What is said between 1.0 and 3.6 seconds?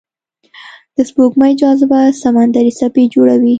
سپوږمۍ جاذبه سمندري څپې جوړوي.